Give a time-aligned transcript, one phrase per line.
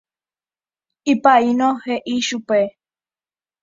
[1.13, 2.59] Ipaíno he'i chupe.